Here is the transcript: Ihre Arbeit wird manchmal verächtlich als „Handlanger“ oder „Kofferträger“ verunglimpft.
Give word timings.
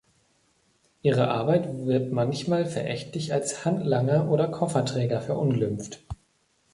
Ihre 1.03 1.27
Arbeit 1.27 1.85
wird 1.85 2.11
manchmal 2.11 2.65
verächtlich 2.65 3.33
als 3.33 3.65
„Handlanger“ 3.65 4.31
oder 4.31 4.47
„Kofferträger“ 4.47 5.21
verunglimpft. 5.21 5.99